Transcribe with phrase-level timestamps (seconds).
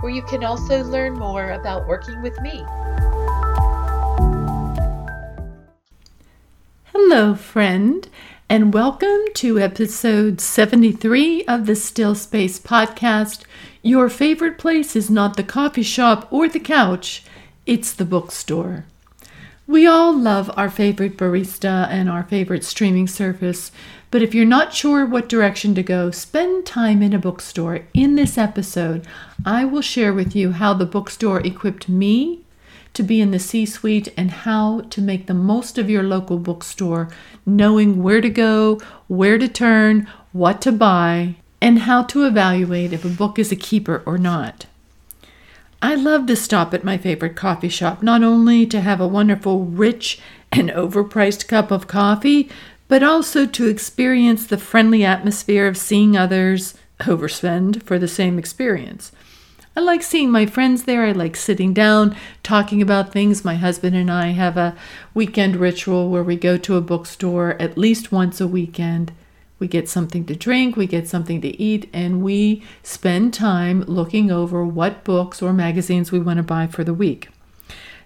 [0.00, 2.64] where you can also learn more about working with me.
[6.84, 8.08] Hello, friend,
[8.48, 13.42] and welcome to episode 73 of the Still Space podcast.
[13.82, 17.24] Your favorite place is not the coffee shop or the couch,
[17.66, 18.86] it's the bookstore.
[19.66, 23.70] We all love our favorite barista and our favorite streaming service,
[24.10, 27.82] but if you're not sure what direction to go, spend time in a bookstore.
[27.94, 29.06] In this episode,
[29.44, 32.40] I will share with you how the bookstore equipped me
[32.92, 36.38] to be in the C suite and how to make the most of your local
[36.38, 37.08] bookstore,
[37.46, 43.04] knowing where to go, where to turn, what to buy, and how to evaluate if
[43.04, 44.66] a book is a keeper or not.
[45.82, 49.64] I love to stop at my favorite coffee shop, not only to have a wonderful,
[49.64, 50.20] rich,
[50.52, 52.50] and overpriced cup of coffee,
[52.90, 59.12] but also to experience the friendly atmosphere of seeing others overspend for the same experience.
[59.76, 61.04] I like seeing my friends there.
[61.04, 63.44] I like sitting down, talking about things.
[63.44, 64.76] My husband and I have a
[65.14, 69.12] weekend ritual where we go to a bookstore at least once a weekend
[69.60, 74.32] we get something to drink, we get something to eat, and we spend time looking
[74.32, 77.28] over what books or magazines we want to buy for the week.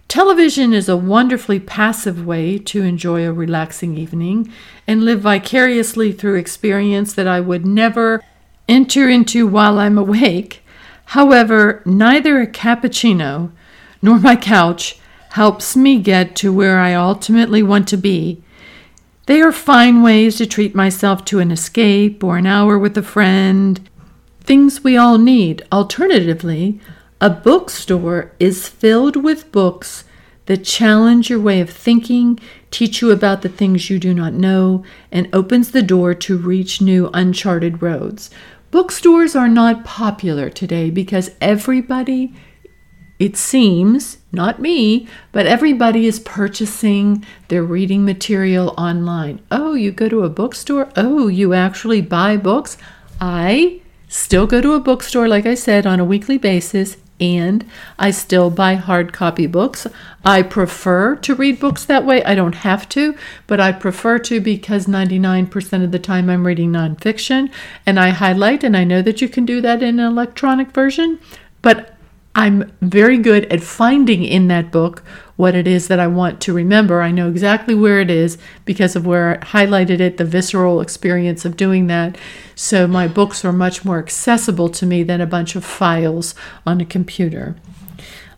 [0.08, 4.52] Television is a wonderfully passive way to enjoy a relaxing evening
[4.86, 8.22] and live vicariously through experience that I would never
[8.68, 10.62] enter into while I'm awake.
[11.06, 13.50] However, neither a cappuccino
[14.00, 14.98] nor my couch
[15.30, 18.44] helps me get to where I ultimately want to be
[19.26, 23.02] they are fine ways to treat myself to an escape or an hour with a
[23.02, 23.88] friend,
[24.40, 25.62] things we all need.
[25.72, 26.78] Alternatively,
[27.24, 30.04] a bookstore is filled with books
[30.44, 32.38] that challenge your way of thinking,
[32.70, 36.82] teach you about the things you do not know, and opens the door to reach
[36.82, 38.28] new uncharted roads.
[38.70, 42.34] Bookstores are not popular today because everybody
[43.18, 49.40] it seems, not me, but everybody is purchasing their reading material online.
[49.50, 50.90] Oh, you go to a bookstore?
[50.94, 52.76] Oh, you actually buy books?
[53.18, 57.64] I still go to a bookstore, like I said, on a weekly basis, and
[57.98, 59.86] I still buy hard copy books.
[60.24, 62.24] I prefer to read books that way.
[62.24, 63.16] I don't have to,
[63.46, 67.50] but I prefer to because 99% of the time I'm reading nonfiction
[67.86, 71.18] and I highlight, and I know that you can do that in an electronic version.
[71.62, 71.93] But
[72.34, 75.04] I'm very good at finding in that book
[75.36, 77.00] what it is that I want to remember.
[77.00, 81.44] I know exactly where it is because of where I highlighted it, the visceral experience
[81.44, 82.16] of doing that.
[82.54, 86.34] So my books are much more accessible to me than a bunch of files
[86.66, 87.56] on a computer.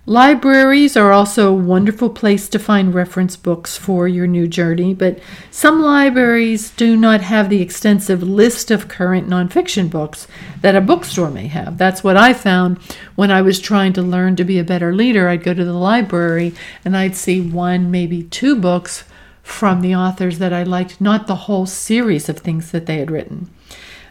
[0.09, 5.19] Libraries are also a wonderful place to find reference books for your new journey, but
[5.51, 10.29] some libraries do not have the extensive list of current nonfiction books
[10.61, 11.77] that a bookstore may have.
[11.77, 12.79] That's what I found
[13.17, 15.29] when I was trying to learn to be a better leader.
[15.29, 19.03] I'd go to the library and I'd see one, maybe two books
[19.43, 23.11] from the authors that I liked, not the whole series of things that they had
[23.11, 23.51] written.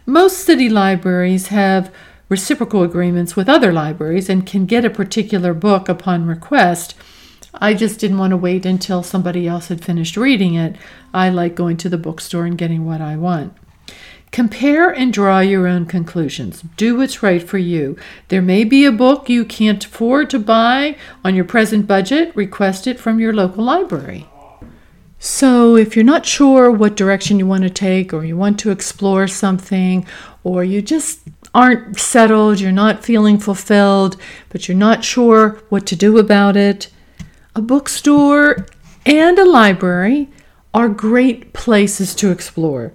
[0.05, 1.89] Most city libraries have
[2.29, 6.95] reciprocal agreements with other libraries and can get a particular book upon request.
[7.53, 10.75] I just didn't want to wait until somebody else had finished reading it.
[11.13, 13.55] I like going to the bookstore and getting what I want.
[14.31, 16.61] Compare and draw your own conclusions.
[16.75, 17.95] Do what's right for you.
[18.27, 22.85] There may be a book you can't afford to buy on your present budget, request
[22.85, 24.27] it from your local library.
[25.19, 28.71] So, if you're not sure what direction you want to take, or you want to
[28.71, 30.05] explore something,
[30.43, 31.21] or you just
[31.55, 34.17] aren't settled, you're not feeling fulfilled,
[34.49, 36.89] but you're not sure what to do about it,
[37.55, 38.67] a bookstore
[39.05, 40.29] and a library
[40.73, 42.91] are great places to explore.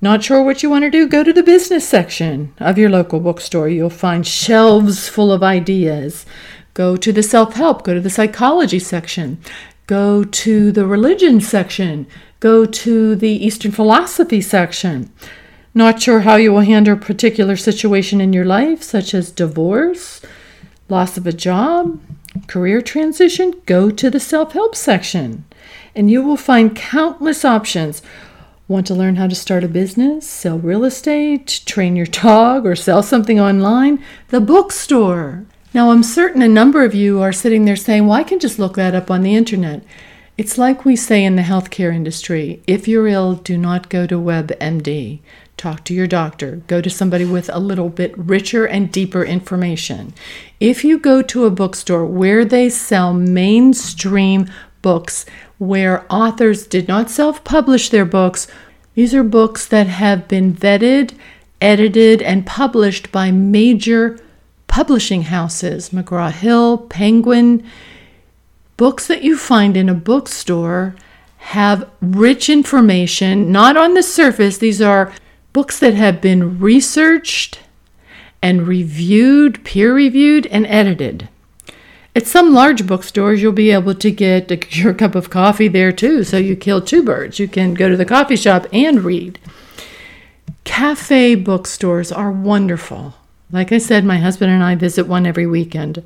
[0.00, 1.06] Not sure what you want to do?
[1.06, 3.68] Go to the business section of your local bookstore.
[3.68, 6.24] You'll find shelves full of ideas.
[6.74, 9.38] Go to the self help, go to the psychology section,
[9.86, 12.06] go to the religion section,
[12.40, 15.12] go to the Eastern philosophy section.
[15.74, 20.20] Not sure how you will handle a particular situation in your life, such as divorce,
[20.88, 22.00] loss of a job,
[22.46, 23.54] career transition?
[23.64, 25.44] Go to the self help section
[25.94, 28.02] and you will find countless options.
[28.68, 32.74] Want to learn how to start a business, sell real estate, train your dog, or
[32.74, 34.02] sell something online?
[34.28, 35.44] The bookstore.
[35.74, 38.58] Now, I'm certain a number of you are sitting there saying, Well, I can just
[38.58, 39.82] look that up on the internet.
[40.38, 44.14] It's like we say in the healthcare industry if you're ill, do not go to
[44.14, 45.20] WebMD.
[45.62, 46.56] Talk to your doctor.
[46.66, 50.12] Go to somebody with a little bit richer and deeper information.
[50.58, 54.50] If you go to a bookstore where they sell mainstream
[54.82, 55.24] books,
[55.58, 58.48] where authors did not self publish their books,
[58.96, 61.14] these are books that have been vetted,
[61.60, 64.18] edited, and published by major
[64.66, 67.64] publishing houses McGraw Hill, Penguin.
[68.76, 70.96] Books that you find in a bookstore
[71.36, 74.58] have rich information, not on the surface.
[74.58, 75.12] These are
[75.52, 77.60] books that have been researched
[78.42, 81.28] and reviewed, peer reviewed, and edited.
[82.14, 85.92] At some large bookstores, you'll be able to get a, your cup of coffee there
[85.92, 87.38] too, so you kill two birds.
[87.38, 89.38] You can go to the coffee shop and read.
[90.64, 93.14] Cafe bookstores are wonderful.
[93.50, 96.02] Like I said, my husband and I visit one every weekend.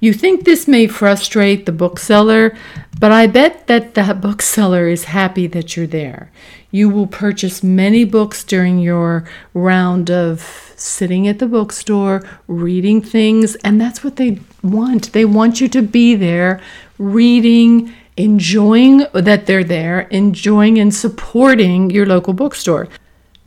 [0.00, 2.56] You think this may frustrate the bookseller,
[3.00, 6.30] but I bet that the bookseller is happy that you're there.
[6.70, 9.24] You will purchase many books during your
[9.54, 15.12] round of sitting at the bookstore, reading things, and that's what they want.
[15.12, 16.60] They want you to be there
[16.98, 22.88] reading, enjoying that they're there, enjoying and supporting your local bookstore.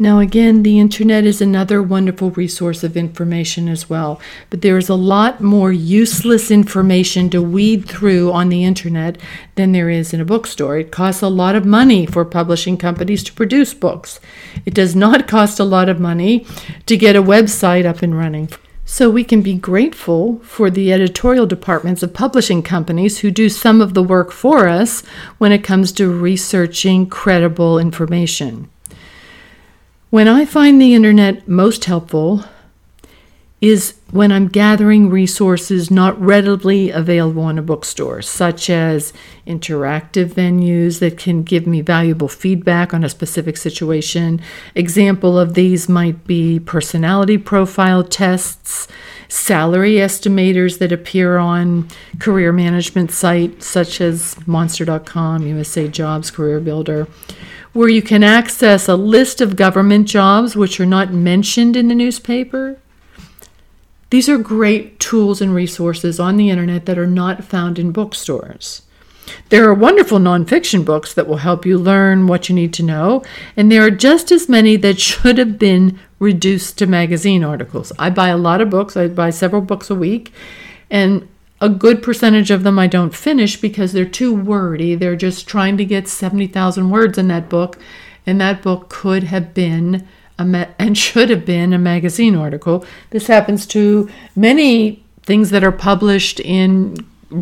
[0.02, 4.20] Now, again, the internet is another wonderful resource of information as well,
[4.50, 9.20] but there is a lot more useless information to weed through on the internet
[9.54, 10.80] than there is in a bookstore.
[10.80, 14.20] It costs a lot of money for publishing companies to produce books.
[14.66, 16.48] It does not cost a lot of money
[16.88, 18.50] to get a website up and running.
[18.86, 23.80] So we can be grateful for the editorial departments of publishing companies who do some
[23.82, 25.02] of the work for us
[25.38, 28.68] when it comes to researching credible information.
[30.12, 32.44] When I find the internet most helpful
[33.62, 39.14] is when I'm gathering resources not readily available in a bookstore, such as
[39.48, 44.42] interactive venues that can give me valuable feedback on a specific situation.
[44.76, 48.90] Example of these might be personality profile tests,
[49.30, 51.88] salary estimators that appear on
[52.20, 57.08] career management sites such as monster.com, USA Jobs, Career Builder
[57.74, 61.96] where you can access a list of government jobs which are not mentioned in the
[61.96, 62.78] newspaper.
[64.10, 68.82] These are great tools and resources on the internet that are not found in bookstores.
[69.50, 73.24] There are wonderful nonfiction books that will help you learn what you need to know,
[73.56, 77.94] and there are just as many that should have been reduced to magazine articles.
[77.98, 80.34] I buy a lot of books, I buy several books a week,
[80.90, 81.28] and
[81.62, 84.96] a good percentage of them I don't finish because they're too wordy.
[84.96, 87.78] They're just trying to get 70,000 words in that book,
[88.26, 90.08] and that book could have been
[90.40, 92.84] ma- and should have been a magazine article.
[93.12, 96.98] This happens to many things that are published in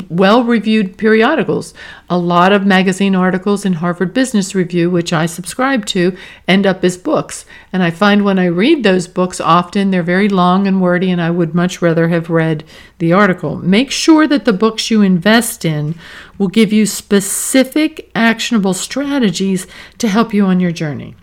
[0.10, 1.74] well reviewed periodicals.
[2.10, 6.16] A lot of magazine articles in Harvard Business Review, which I subscribe to,
[6.48, 7.46] end up as books.
[7.74, 11.22] And I find when I read those books, often they're very long and wordy, and
[11.22, 12.64] I would much rather have read
[13.00, 13.58] the article.
[13.58, 15.96] Make sure that the books you invest in
[16.38, 19.68] will give you specific, actionable strategies
[19.98, 21.16] to help you on your journey.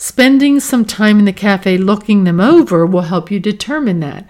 [0.00, 4.28] Spending some time in the cafe looking them over will help you determine that.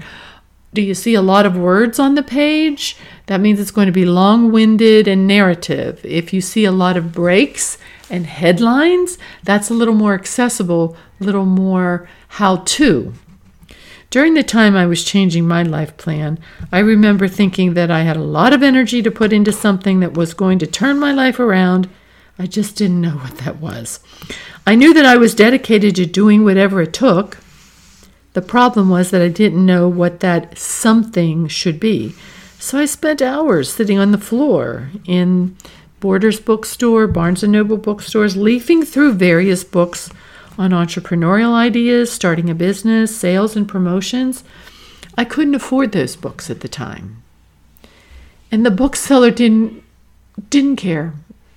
[0.74, 2.96] Do you see a lot of words on the page?
[3.26, 6.04] That means it's going to be long winded and narrative.
[6.04, 7.78] If you see a lot of breaks
[8.10, 13.14] and headlines, that's a little more accessible, a little more how to.
[14.10, 16.38] During the time I was changing my life plan,
[16.72, 20.14] I remember thinking that I had a lot of energy to put into something that
[20.14, 21.88] was going to turn my life around.
[22.38, 24.00] I just didn't know what that was.
[24.66, 27.38] I knew that I was dedicated to doing whatever it took
[28.38, 32.14] the problem was that I didn't know what that something should be.
[32.60, 35.56] So I spent hours sitting on the floor in
[35.98, 40.10] Borders bookstore, Barnes and Noble bookstores, leafing through various books
[40.56, 44.44] on entrepreneurial ideas, starting a business, sales and promotions.
[45.16, 47.20] I couldn't afford those books at the time.
[48.52, 49.82] And the bookseller didn't
[50.48, 51.12] didn't care.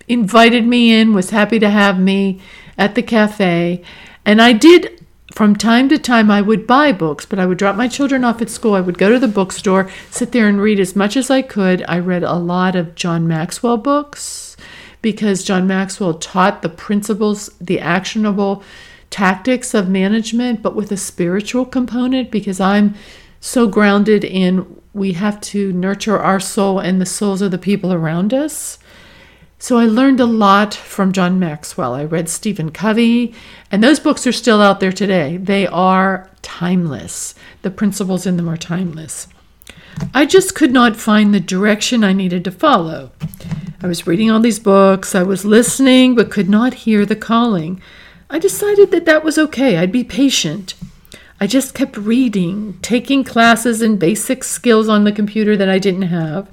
[0.07, 2.41] Invited me in, was happy to have me
[2.75, 3.83] at the cafe,
[4.25, 5.00] and I did
[5.31, 8.41] from time to time I would buy books, but I would drop my children off
[8.41, 8.75] at school.
[8.75, 11.83] I would go to the bookstore, sit there and read as much as I could.
[11.87, 14.55] I read a lot of John Maxwell books
[15.01, 18.63] because John Maxwell taught the principles, the actionable
[19.09, 22.93] tactics of management, but with a spiritual component because I'm
[23.39, 27.93] so grounded in we have to nurture our soul and the souls of the people
[27.93, 28.77] around us.
[29.61, 31.93] So I learned a lot from John Maxwell.
[31.93, 33.35] I read Stephen Covey,
[33.71, 35.37] and those books are still out there today.
[35.37, 37.35] They are timeless.
[37.61, 39.27] The principles in them are timeless.
[40.15, 43.11] I just could not find the direction I needed to follow.
[43.83, 47.79] I was reading all these books, I was listening, but could not hear the calling.
[48.31, 49.77] I decided that that was okay.
[49.77, 50.73] I'd be patient.
[51.41, 56.03] I just kept reading, taking classes and basic skills on the computer that I didn't
[56.03, 56.47] have,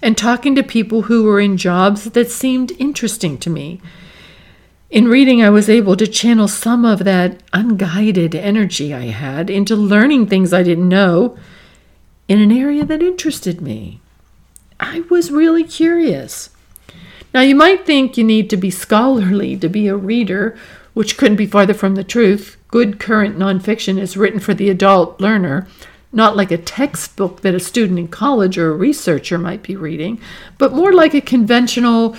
[0.00, 3.82] and talking to people who were in jobs that seemed interesting to me.
[4.88, 9.76] In reading, I was able to channel some of that unguided energy I had into
[9.76, 11.36] learning things I didn't know
[12.26, 14.00] in an area that interested me.
[14.80, 16.48] I was really curious.
[17.34, 20.56] Now, you might think you need to be scholarly to be a reader,
[20.94, 25.20] which couldn't be farther from the truth good current nonfiction is written for the adult
[25.20, 25.68] learner,
[26.10, 30.18] not like a textbook that a student in college or a researcher might be reading,
[30.58, 32.16] but more like a conventional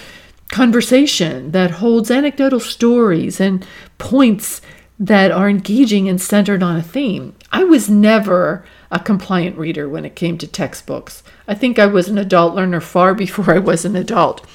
[0.49, 3.65] conversation that holds anecdotal stories and
[3.97, 4.61] points
[4.99, 7.35] that are engaging and centered on a theme.
[7.51, 11.23] I was never a compliant reader when it came to textbooks.
[11.47, 14.45] I think I was an adult learner far before I was an adult.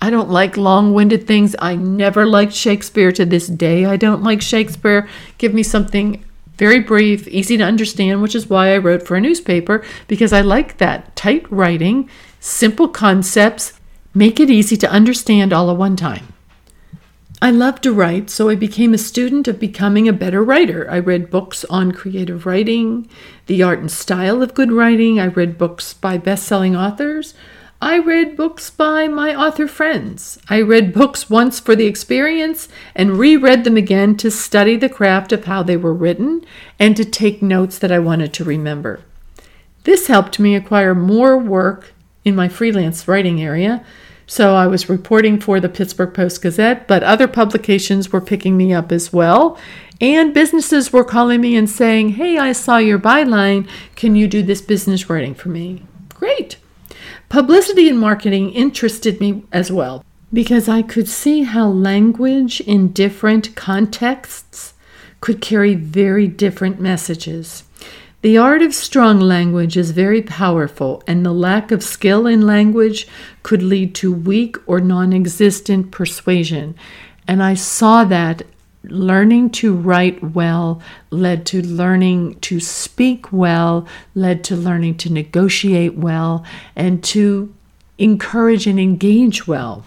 [0.00, 1.56] I don't like long winded things.
[1.58, 3.84] I never liked Shakespeare to this day.
[3.86, 5.08] I don't like Shakespeare.
[5.38, 6.24] Give me something
[6.58, 10.40] very brief, easy to understand, which is why I wrote for a newspaper, because I
[10.40, 12.08] like that tight writing,
[12.40, 13.78] simple concepts,
[14.14, 16.32] make it easy to understand all at one time.
[17.42, 20.90] I love to write, so I became a student of becoming a better writer.
[20.90, 23.10] I read books on creative writing,
[23.46, 25.20] the art and style of good writing.
[25.20, 27.34] I read books by best selling authors.
[27.86, 30.40] I read books by my author friends.
[30.48, 35.30] I read books once for the experience and reread them again to study the craft
[35.30, 36.44] of how they were written
[36.80, 39.02] and to take notes that I wanted to remember.
[39.84, 43.86] This helped me acquire more work in my freelance writing area.
[44.26, 48.74] So I was reporting for the Pittsburgh Post Gazette, but other publications were picking me
[48.74, 49.56] up as well.
[50.00, 53.68] And businesses were calling me and saying, Hey, I saw your byline.
[53.94, 55.84] Can you do this business writing for me?
[56.08, 56.56] Great.
[57.36, 60.02] Publicity and marketing interested me as well
[60.32, 64.72] because I could see how language in different contexts
[65.20, 67.64] could carry very different messages.
[68.22, 73.06] The art of strong language is very powerful, and the lack of skill in language
[73.42, 76.74] could lead to weak or non existent persuasion.
[77.28, 78.46] And I saw that
[78.90, 85.94] learning to write well led to learning to speak well, led to learning to negotiate
[85.94, 87.52] well, and to
[87.98, 89.84] encourage and engage well.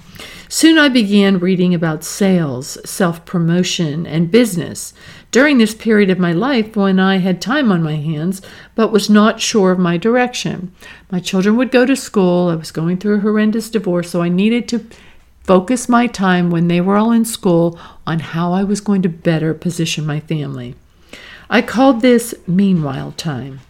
[0.47, 4.93] Soon I began reading about sales, self promotion, and business.
[5.31, 8.41] During this period of my life, when I had time on my hands
[8.73, 10.73] but was not sure of my direction,
[11.11, 12.49] my children would go to school.
[12.49, 14.85] I was going through a horrendous divorce, so I needed to
[15.49, 19.09] focus my time when they were all in school on how I was going to
[19.09, 20.75] better position my family.
[21.49, 23.61] I called this meanwhile time.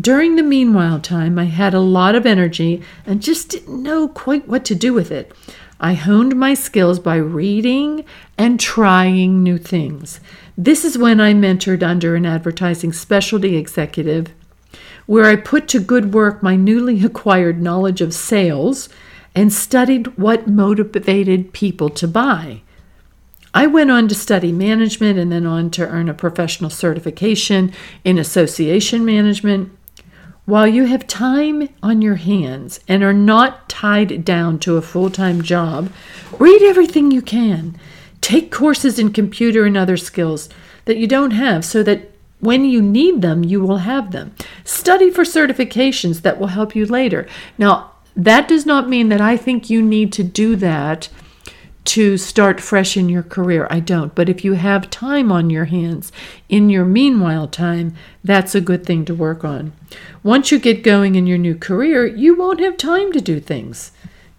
[0.00, 4.48] During the meanwhile time, I had a lot of energy and just didn't know quite
[4.48, 5.30] what to do with it.
[5.78, 8.06] I honed my skills by reading
[8.38, 10.20] and trying new things.
[10.56, 14.28] This is when I mentored under an advertising specialty executive,
[15.04, 18.88] where I put to good work my newly acquired knowledge of sales
[19.36, 22.62] and studied what motivated people to buy.
[23.52, 28.18] I went on to study management and then on to earn a professional certification in
[28.18, 29.70] association management.
[30.46, 35.10] While you have time on your hands and are not tied down to a full
[35.10, 35.92] time job,
[36.38, 37.78] read everything you can.
[38.20, 40.48] Take courses in computer and other skills
[40.86, 44.34] that you don't have so that when you need them, you will have them.
[44.64, 47.26] Study for certifications that will help you later.
[47.58, 51.08] Now, that does not mean that I think you need to do that
[51.86, 53.68] to start fresh in your career.
[53.70, 54.14] I don't.
[54.14, 56.10] But if you have time on your hands
[56.48, 57.94] in your meanwhile time,
[58.24, 59.72] that's a good thing to work on.
[60.22, 63.92] Once you get going in your new career, you won't have time to do things.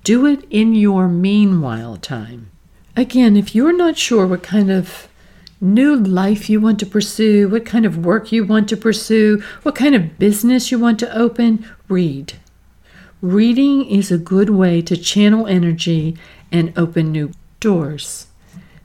[0.04, 2.52] Do it in your meanwhile time.
[2.98, 5.08] Again, if you're not sure what kind of
[5.62, 9.76] new life you want to pursue, what kind of work you want to pursue, what
[9.76, 12.34] kind of business you want to open, read.
[13.22, 16.16] Reading is a good way to channel energy
[16.52, 18.28] and open new doors.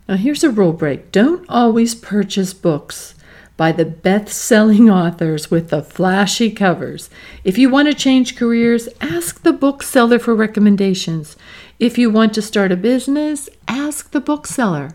[0.08, 3.14] Now, here's a rule break don't always purchase books,
[3.58, 7.10] by the best selling authors with the flashy covers.
[7.44, 11.36] If you want to change careers, ask the bookseller for recommendations.
[11.78, 14.94] If you want to start a business, ask the bookseller.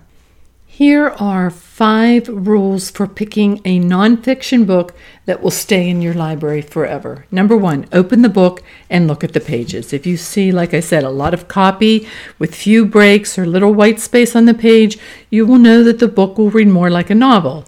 [0.77, 4.93] Here are five rules for picking a nonfiction book
[5.25, 7.25] that will stay in your library forever.
[7.31, 9.91] Number one, open the book and look at the pages.
[9.91, 12.07] If you see, like I said, a lot of copy
[12.37, 14.99] with few breaks or little white space on the page,
[15.31, 17.65] you will know that the book will read more like a novel.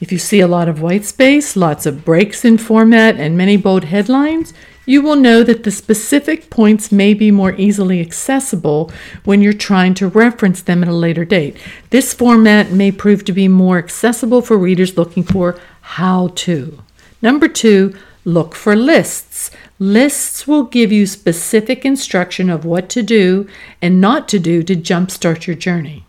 [0.00, 3.56] If you see a lot of white space, lots of breaks in format, and many
[3.56, 4.54] bold headlines,
[4.84, 8.90] you will know that the specific points may be more easily accessible
[9.24, 11.56] when you're trying to reference them at a later date.
[11.90, 16.82] This format may prove to be more accessible for readers looking for how to.
[17.20, 19.50] Number two, look for lists.
[19.78, 23.48] Lists will give you specific instruction of what to do
[23.80, 26.04] and not to do to jumpstart your journey.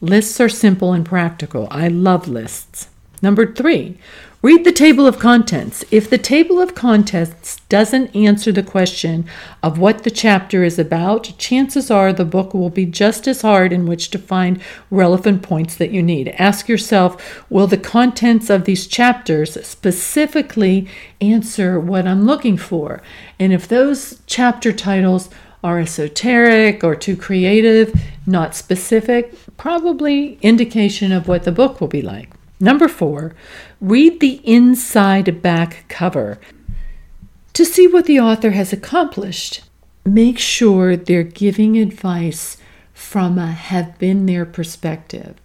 [0.00, 1.68] Lists are simple and practical.
[1.70, 2.88] I love lists.
[3.22, 3.98] Number three,
[4.46, 5.84] Read the table of contents.
[5.90, 9.26] If the table of contents doesn't answer the question
[9.60, 13.72] of what the chapter is about, chances are the book will be just as hard
[13.72, 16.28] in which to find relevant points that you need.
[16.38, 20.88] Ask yourself Will the contents of these chapters specifically
[21.20, 23.02] answer what I'm looking for?
[23.40, 25.28] And if those chapter titles
[25.64, 32.00] are esoteric or too creative, not specific, probably indication of what the book will be
[32.00, 32.30] like.
[32.58, 33.34] Number four,
[33.80, 36.38] read the inside back cover
[37.52, 39.62] to see what the author has accomplished.
[40.04, 42.56] Make sure they're giving advice
[42.94, 45.36] from a have been there perspective.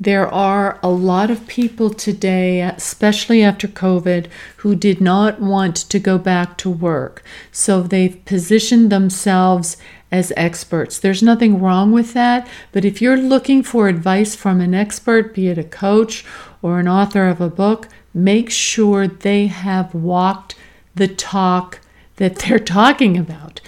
[0.00, 5.98] There are a lot of people today, especially after COVID, who did not want to
[5.98, 7.24] go back to work.
[7.50, 9.76] So they've positioned themselves
[10.12, 10.98] as experts.
[10.98, 15.48] There's nothing wrong with that, but if you're looking for advice from an expert, be
[15.48, 16.24] it a coach
[16.62, 20.54] or an author of a book, make sure they have walked
[20.94, 21.80] the talk
[22.16, 23.60] that they're talking about.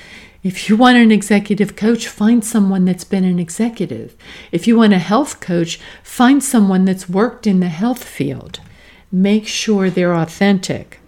[0.43, 4.17] If you want an executive coach, find someone that's been an executive.
[4.51, 8.61] If you want a health coach, find someone that's worked in the health field.
[9.13, 10.99] Make sure they're authentic.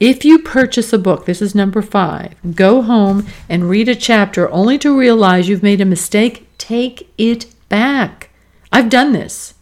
[0.00, 4.48] If you purchase a book, this is number five, go home and read a chapter
[4.50, 8.30] only to realize you've made a mistake, take it back.
[8.72, 9.54] I've done this.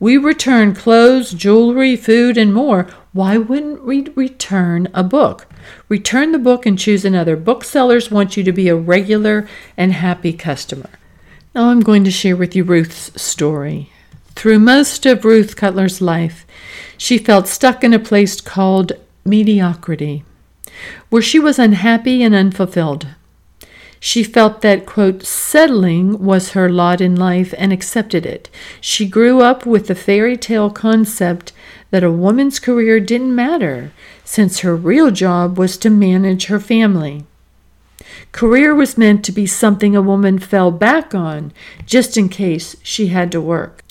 [0.00, 2.86] We return clothes, jewelry, food, and more.
[3.12, 5.46] Why wouldn't we return a book?
[5.88, 7.36] Return the book and choose another.
[7.36, 10.90] Booksellers want you to be a regular and happy customer.
[11.52, 13.90] Now I'm going to share with you Ruth's story.
[14.36, 16.46] Through most of Ruth Cutler's life,
[16.96, 18.92] she felt stuck in a place called
[19.24, 20.22] mediocrity,
[21.08, 23.08] where she was unhappy and unfulfilled.
[24.00, 28.48] She felt that, quote, settling was her lot in life and accepted it.
[28.80, 31.52] She grew up with the fairy tale concept
[31.90, 33.92] that a woman's career didn't matter,
[34.24, 37.24] since her real job was to manage her family.
[38.32, 41.52] Career was meant to be something a woman fell back on
[41.86, 43.82] just in case she had to work.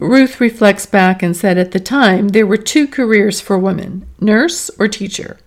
[0.00, 4.70] Ruth reflects back and said at the time there were two careers for women nurse
[4.78, 5.38] or teacher.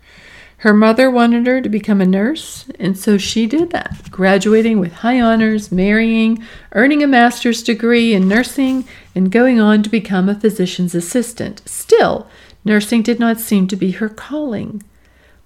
[0.61, 4.91] Her mother wanted her to become a nurse, and so she did that, graduating with
[4.91, 10.39] high honors, marrying, earning a master's degree in nursing, and going on to become a
[10.39, 11.61] physician's assistant.
[11.65, 12.27] Still,
[12.65, 14.83] nursing did not seem to be her calling.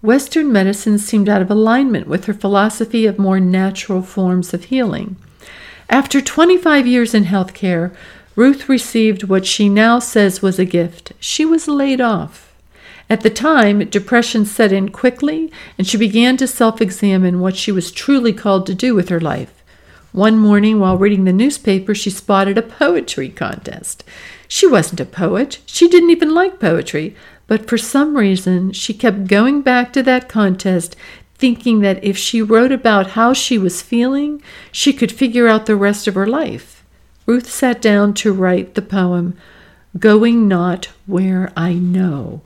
[0.02, 5.18] Western medicine seemed out of alignment with her philosophy of more natural forms of healing.
[5.90, 7.94] After 25 years in healthcare,
[8.38, 11.12] Ruth received what she now says was a gift.
[11.20, 12.51] She was laid off.
[13.12, 17.70] At the time, depression set in quickly, and she began to self examine what she
[17.70, 19.62] was truly called to do with her life.
[20.14, 24.06] One morning, while reading the newspaper, she spotted a poetry contest.
[24.48, 27.14] She wasn't a poet, she didn't even like poetry,
[27.48, 30.96] but for some reason, she kept going back to that contest,
[31.36, 35.76] thinking that if she wrote about how she was feeling, she could figure out the
[35.76, 36.82] rest of her life.
[37.26, 39.36] Ruth sat down to write the poem,
[40.00, 42.42] Going Not Where I Know,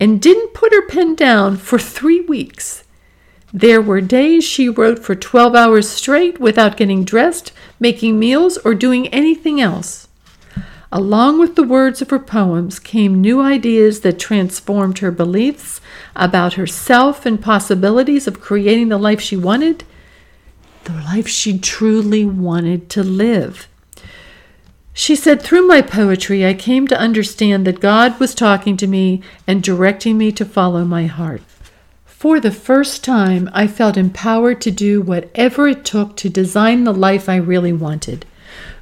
[0.00, 2.84] and didn't put her pen down for three weeks.
[3.52, 8.74] There were days she wrote for 12 hours straight without getting dressed, making meals, or
[8.74, 10.08] doing anything else.
[10.90, 15.80] Along with the words of her poems came new ideas that transformed her beliefs
[16.16, 19.84] about herself and possibilities of creating the life she wanted,
[20.84, 23.68] the life she truly wanted to live.
[24.98, 29.22] She said, Through my poetry, I came to understand that God was talking to me
[29.46, 31.40] and directing me to follow my heart.
[32.04, 36.92] For the first time, I felt empowered to do whatever it took to design the
[36.92, 38.26] life I really wanted.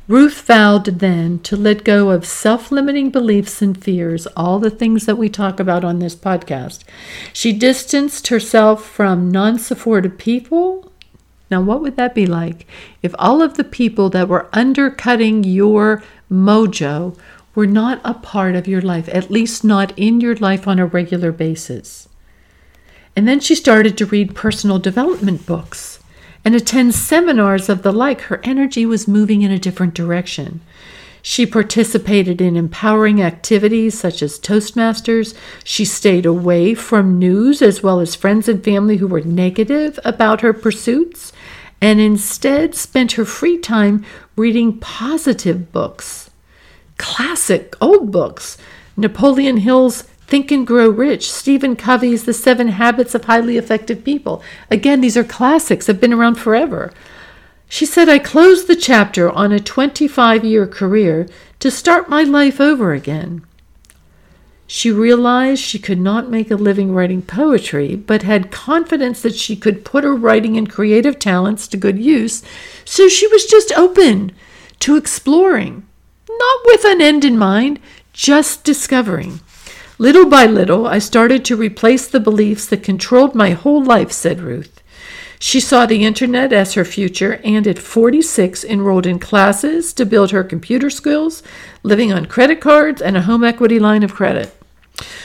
[0.08, 5.04] Ruth vowed then to let go of self limiting beliefs and fears, all the things
[5.04, 6.82] that we talk about on this podcast.
[7.34, 10.90] She distanced herself from non supportive people.
[11.50, 12.66] Now, what would that be like
[13.02, 17.16] if all of the people that were undercutting your mojo
[17.54, 20.86] were not a part of your life, at least not in your life on a
[20.86, 22.08] regular basis?
[23.14, 26.00] And then she started to read personal development books
[26.44, 30.60] and attend seminars of the like, her energy was moving in a different direction.
[31.20, 35.34] She participated in empowering activities such as Toastmasters.
[35.64, 40.42] She stayed away from news as well as friends and family who were negative about
[40.42, 41.32] her pursuits
[41.80, 44.04] and instead spent her free time
[44.36, 46.30] reading positive books,
[46.98, 48.58] classic old books.
[48.96, 54.42] Napoleon Hill's Think and Grow Rich, Stephen Covey's The Seven Habits of Highly Effective People.
[54.70, 56.92] Again, these are classics, have been around forever.
[57.68, 61.28] She said, I closed the chapter on a 25 year career
[61.60, 63.44] to start my life over again.
[64.66, 69.54] She realized she could not make a living writing poetry, but had confidence that she
[69.54, 72.42] could put her writing and creative talents to good use,
[72.84, 74.32] so she was just open
[74.80, 75.86] to exploring,
[76.28, 77.78] not with an end in mind,
[78.12, 79.40] just discovering.
[79.98, 84.40] Little by little, I started to replace the beliefs that controlled my whole life, said
[84.40, 84.82] Ruth.
[85.38, 90.30] She saw the internet as her future and at 46 enrolled in classes to build
[90.30, 91.42] her computer skills,
[91.82, 94.54] living on credit cards and a home equity line of credit.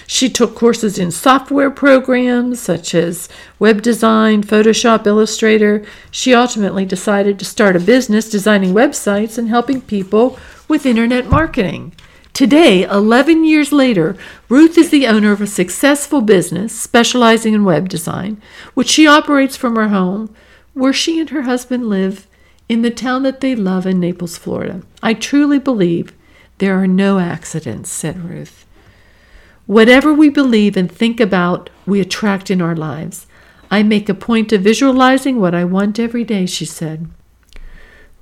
[0.06, 5.86] She took courses in software programs such as web design, Photoshop, Illustrator.
[6.12, 11.94] She ultimately decided to start a business designing websites and helping people with internet marketing.
[12.34, 14.16] Today, 11 years later,
[14.48, 18.42] Ruth is the owner of a successful business specializing in web design,
[18.74, 20.34] which she operates from her home,
[20.74, 22.28] where she and her husband live
[22.70, 24.82] in the town that they love in Naples, Florida.
[25.04, 26.14] I truly believe
[26.60, 28.66] there are no accidents, said Ruth.
[29.66, 33.28] Whatever we believe and think about, we attract in our lives.
[33.70, 37.10] I make a point of visualizing what I want every day, she said.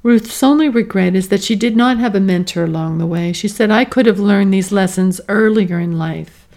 [0.01, 3.33] Ruth's only regret is that she did not have a mentor along the way.
[3.33, 6.47] She said, I could have learned these lessons earlier in life.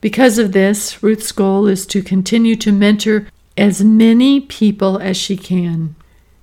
[0.00, 5.36] Because of this, Ruth's goal is to continue to mentor as many people as she
[5.36, 5.94] can.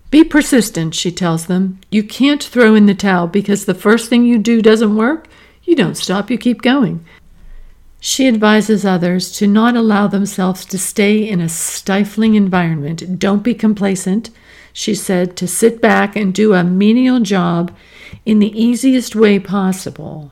[0.09, 1.79] Be persistent, she tells them.
[1.91, 5.27] You can't throw in the towel because the first thing you do doesn't work.
[5.63, 7.03] You don't stop, you keep going.
[7.99, 13.19] She advises others to not allow themselves to stay in a stifling environment.
[13.19, 14.29] Don't be complacent
[14.77, 17.75] she said, to sit back and do a menial job
[18.27, 20.31] in the easiest way possible.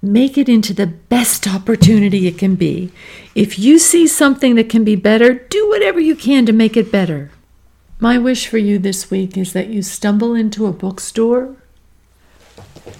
[0.00, 2.92] Make it into the best opportunity it can be.
[3.34, 6.92] If you see something that can be better, do whatever you can to make it
[6.92, 7.32] better.
[7.98, 11.56] My wish for you this week is that you stumble into a bookstore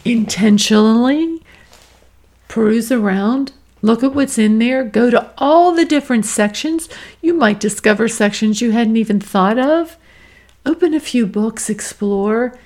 [0.04, 1.40] intentionally,
[2.48, 6.88] peruse around, look at what's in there, go to all the different sections.
[7.22, 9.96] You might discover sections you hadn't even thought of.
[10.66, 12.58] Open a few books, explore,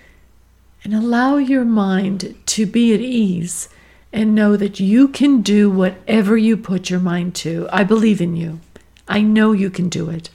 [0.83, 3.68] and allow your mind to be at ease
[4.12, 7.68] and know that you can do whatever you put your mind to.
[7.72, 8.61] I believe in you.
[9.09, 10.30] I know you can do it.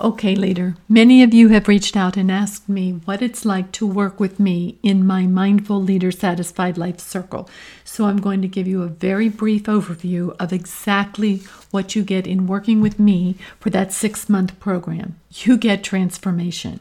[0.00, 3.86] Okay, leader, many of you have reached out and asked me what it's like to
[3.86, 7.50] work with me in my Mindful Leader Satisfied Life Circle.
[7.84, 12.26] So I'm going to give you a very brief overview of exactly what you get
[12.26, 15.20] in working with me for that six month program.
[15.34, 16.80] You get transformation.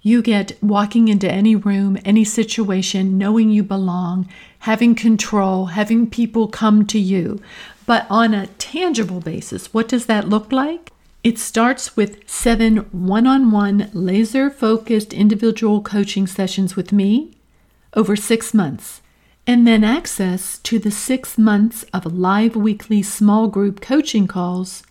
[0.00, 4.26] You get walking into any room, any situation, knowing you belong,
[4.60, 7.42] having control, having people come to you.
[7.84, 10.91] But on a tangible basis, what does that look like?
[11.24, 17.36] It starts with seven one on one laser focused individual coaching sessions with me
[17.94, 19.02] over six months,
[19.46, 24.82] and then access to the six months of live weekly small group coaching calls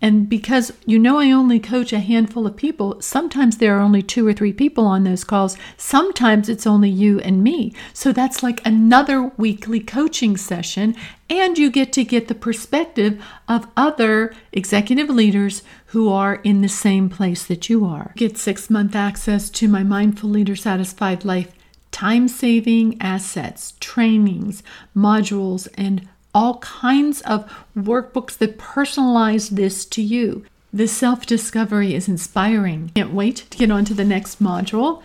[0.00, 4.02] and because you know I only coach a handful of people, sometimes there are only
[4.02, 5.56] two or three people on those calls.
[5.76, 7.74] Sometimes it's only you and me.
[7.92, 10.94] So that's like another weekly coaching session.
[11.30, 16.68] And you get to get the perspective of other executive leaders who are in the
[16.68, 18.12] same place that you are.
[18.16, 21.52] Get six month access to my Mindful Leader Satisfied Life
[21.94, 24.64] time saving assets, trainings,
[24.96, 30.44] modules, and all kinds of workbooks that personalize this to you.
[30.72, 32.90] This self discovery is inspiring.
[32.94, 35.02] Can't wait to get on to the next module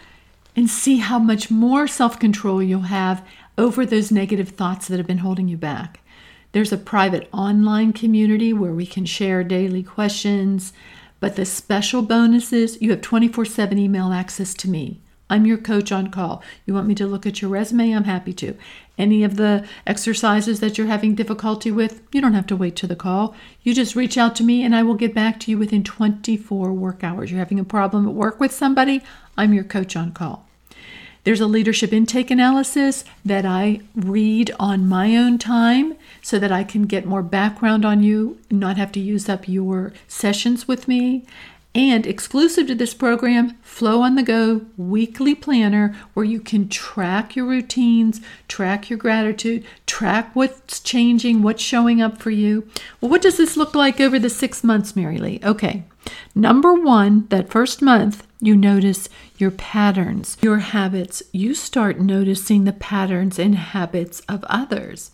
[0.55, 3.25] and see how much more self control you'll have
[3.57, 5.99] over those negative thoughts that have been holding you back.
[6.51, 10.73] There's a private online community where we can share daily questions,
[11.19, 15.91] but the special bonuses you have 24 7 email access to me I'm your coach
[15.91, 16.41] on call.
[16.65, 17.91] You want me to look at your resume?
[17.91, 18.55] I'm happy to.
[18.97, 22.87] Any of the exercises that you're having difficulty with, you don't have to wait to
[22.87, 23.35] the call.
[23.63, 26.73] You just reach out to me and I will get back to you within 24
[26.73, 27.31] work hours.
[27.31, 29.01] You're having a problem at work with somebody?
[29.37, 30.45] I'm your coach on call.
[31.23, 36.63] There's a leadership intake analysis that I read on my own time so that I
[36.63, 40.87] can get more background on you and not have to use up your sessions with
[40.87, 41.25] me.
[41.75, 47.35] And exclusive to this program, Flow on the Go weekly planner where you can track
[47.35, 52.67] your routines, track your gratitude, track what's changing, what's showing up for you.
[52.99, 55.39] Well, what does this look like over the six months, Mary Lee?
[55.43, 55.83] Okay.
[56.33, 61.21] Number one, that first month, you notice your patterns, your habits.
[61.31, 65.11] You start noticing the patterns and habits of others.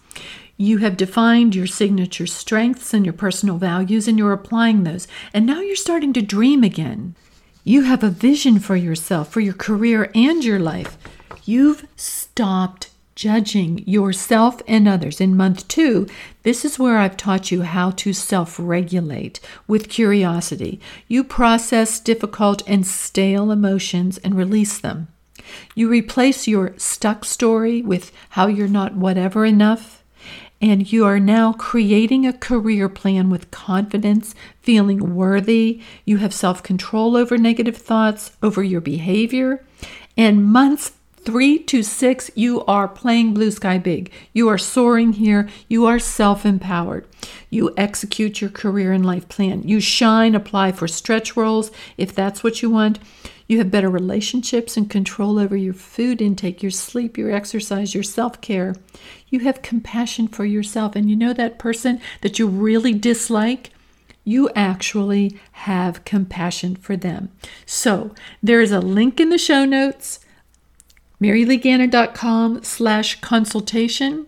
[0.58, 5.08] You have defined your signature strengths and your personal values, and you're applying those.
[5.34, 7.16] And now you're starting to dream again.
[7.64, 10.98] You have a vision for yourself, for your career, and your life.
[11.44, 15.20] You've stopped judging yourself and others.
[15.20, 16.08] In month two,
[16.44, 20.80] this is where I've taught you how to self regulate with curiosity.
[21.08, 25.08] You process difficult and stale emotions and release them.
[25.76, 30.04] You replace your stuck story with how you're not whatever enough.
[30.62, 35.82] And you are now creating a career plan with confidence, feeling worthy.
[36.06, 39.66] You have self control over negative thoughts, over your behavior.
[40.18, 40.94] And months
[41.26, 44.12] three to six, you are playing blue sky big.
[44.32, 45.50] You are soaring here.
[45.68, 47.08] You are self empowered.
[47.50, 49.64] You execute your career and life plan.
[49.64, 53.00] You shine, apply for stretch roles if that's what you want.
[53.48, 58.04] You have better relationships and control over your food intake, your sleep, your exercise, your
[58.04, 58.76] self care.
[59.30, 60.96] You have compassion for yourself.
[60.96, 63.72] And you know that person that you really dislike?
[64.24, 67.32] You actually have compassion for them.
[67.66, 70.20] So there is a link in the show notes
[71.22, 74.28] maryleegannon.com slash consultation.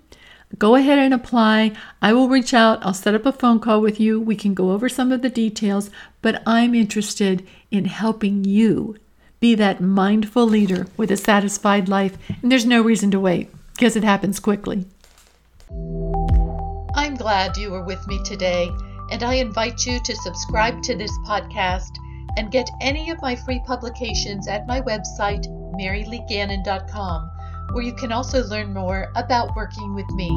[0.58, 1.73] Go ahead and apply.
[2.02, 2.84] I will reach out.
[2.86, 4.19] I'll set up a phone call with you.
[4.19, 5.89] We can go over some of the details,
[6.21, 8.95] but I'm interested in helping you
[9.39, 12.17] be that mindful leader with a satisfied life.
[12.41, 14.86] And there's no reason to wait because it happens quickly.
[16.95, 18.71] I'm glad you were with me today,
[19.12, 21.91] and I invite you to subscribe to this podcast
[22.38, 27.32] and get any of my free publications at my website, maryleegannon.com,
[27.73, 30.30] where you can also learn more about working with me.